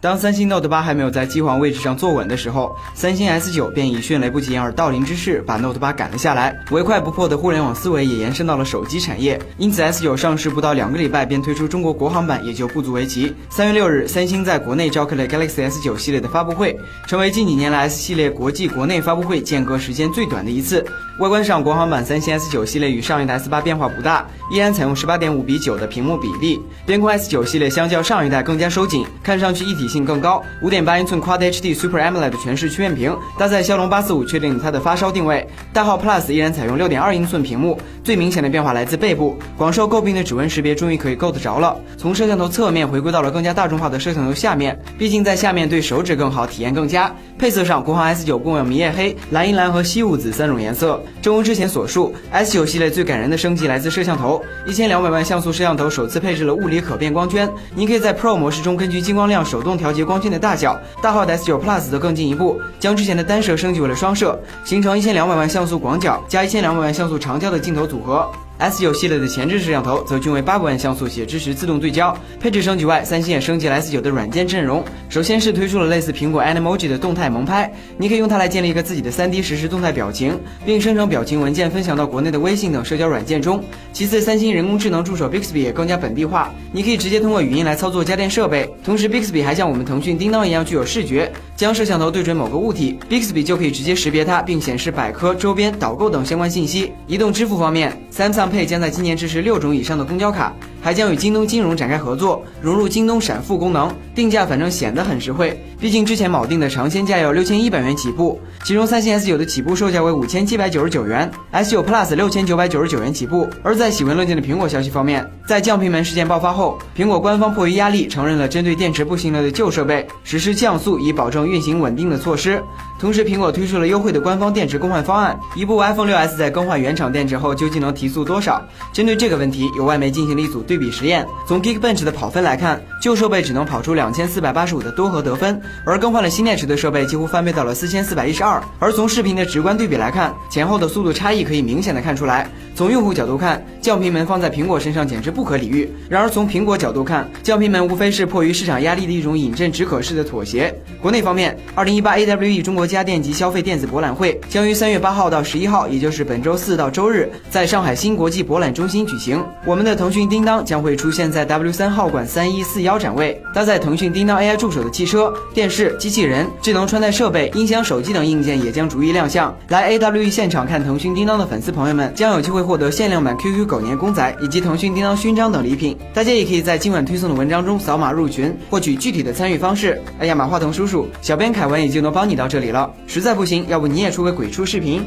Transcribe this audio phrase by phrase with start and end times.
[0.00, 6.58] 当三星 Note 8还没有在机皇位置上坐稳的时候，三星 S9 便以迅雷不及掩耳盗铃之势把 Note 8赶了下来。
[6.70, 13.32] 唯快不破的互联网思维也延伸到了手机产业，因此 S9 上市不到两个礼拜便推出中国国行版也就不足为奇。
[13.48, 20.84] 三月六日，三星在国内召开了 Galaxy S9 系列的发布会，成为近几年来 S 系列国际国内发布会间隔时间最短的一次。
[21.18, 26.60] 外观上，国行版三星 S9 系列与上一代 S8 变化不大，依然采用十八点五比九的屏幕比例。
[26.86, 30.42] 边框 S9 系列相较上一代更加收紧，看上去一体性更高。
[30.60, 35.46] 五点八英寸 Quad HD Super AMOLED 全视曲面屏，搭载骁龙八四五，确定它的发烧定位。
[35.72, 41.76] 大号 Plus 依然采用六点二英寸屏幕，最明显的变化来自背部，广受诟病的指纹识别终于可以够得着了。
[41.96, 47.14] 从摄像头侧面回归到了更加大众化的摄像头下面，毕竟在下面对手指更好，体验更佳。
[47.38, 51.02] 配色上，国行 S9 共有迷夜黑、蓝银蓝和西雾紫三种颜色。
[51.20, 60.80] 正如之前所述，S9 系列最感人的升级来自摄像头，一千两百万像素摄像头首次配置了物理可变光圈，您可以在 Pro 模式中根据进光量手动调节光圈的大小。
[61.02, 68.26] 大号的 S9 Plus 则更进一步，将之前的单摄升级为了双摄，形成一千两百万像素广角加一千两百万像素长焦的镜头组合。
[68.62, 72.16] S9 系列的前置摄像头则均为八百万像素，且支持自动对焦。
[72.38, 74.84] 配置升级外，三星也升级了 S9 的软件阵容。
[75.08, 83.62] 首先是推出了类似苹果 Animoji 的动态萌拍，你可以用它来建立一个自己的 3D 实时动态表情，并生成表情文件分享到国内的微信等社交软件中。
[83.92, 88.72] 其次，三星人工智能助手 Bixby 也更加本地化，你可以直接通过语音来操作家电设备。
[88.84, 96.92] 同时，Bixby 还像我们腾讯叮当一样具有视觉，将摄像头对准某个物体，Bixby 就可以直接识别它，并显示百科、周边、导购等相关信息。
[97.06, 100.54] 移动支付方面，Samsung 配将在今年支持六种以上的公交卡。
[100.82, 105.58] 还将与京东金融展开合作，融入京东闪付功能，定价反正显得很实惠。
[105.78, 113.48] 毕竟之前铆定的尝鲜价要六千一百元起步，其中三星 S9 的起步售价为五千七百九十九元，S9 Plus 六千九百九十九元起步。
[113.62, 122.62] 而在喜闻乐见的苹果消息方面，在降频门事件爆发后，苹果官方迫于压力承认了针对电池不行了的旧设备实施降速，以保证运行稳定的措施。
[123.00, 125.36] 同时，苹果推出了优惠的官方电池更换方案。
[125.56, 128.62] 一部 iPhone 6s 在更换原厂电池后究竟能提速多少？
[128.92, 131.26] 针对这个问题，有外媒进行了一组对比实验。
[131.46, 138.58] 从 Geekbench 的跑分来看，旧设备只能跑出两千四百八十五的多核得分，而更换了新电池的设备几乎翻倍到了四千四百一十二。
[138.78, 142.48] 而从视频的直观对比来看，前后的速度差异可以明显的看出来。
[142.74, 145.86] 从用户角度看，降频门放在苹果身上简直不可理喻。
[146.08, 150.74] 然而从苹果角度看，降频门无非是迫于市场压力的一种饮鸩止渴式的妥协。
[151.02, 159.44] 国内方面，二零一八 AWE 中国家电及消费电子博览会将于三月八号到十一号，也就是本周四到周日，在上海新国际博览中心举行。
[159.66, 169.54] 我们的腾讯叮当将会出现在 W 三号馆三一四幺展位，搭载腾讯叮当 AI 助手的汽车、电视、机器人、智能穿戴设备、音响、手机等硬件也将逐一亮相。
[169.68, 175.96] 来 AWE 现场看腾讯叮当的粉丝朋友们将有机会获得限量版 QQ 狗年公仔以及腾讯叮当勋章等礼品。
[176.14, 180.00] 大家也可以在今晚推送的文章中扫码入群，获取具体的参与方式。
[180.18, 182.90] 哎呀，马化腾叔叔，小编凯文也就能帮你到这里了。
[183.06, 185.02] 实在不行，要不你也出个鬼畜视频？